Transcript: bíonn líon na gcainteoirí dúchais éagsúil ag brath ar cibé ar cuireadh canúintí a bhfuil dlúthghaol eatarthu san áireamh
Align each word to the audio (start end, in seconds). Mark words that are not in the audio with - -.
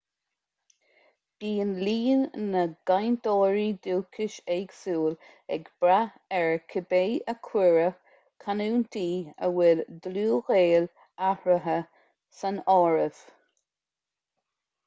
bíonn 1.41 1.73
líon 1.87 2.21
na 2.55 2.61
gcainteoirí 2.91 3.65
dúchais 3.87 4.37
éagsúil 4.55 5.17
ag 5.59 5.67
brath 5.83 6.15
ar 6.39 6.49
cibé 6.73 7.03
ar 7.35 7.39
cuireadh 7.49 8.01
canúintí 8.47 9.05
a 9.35 9.51
bhfuil 9.59 9.85
dlúthghaol 10.09 10.89
eatarthu 11.29 11.79
san 12.41 12.61
áireamh 12.79 13.25